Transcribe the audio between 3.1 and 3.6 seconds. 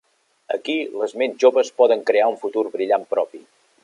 propi.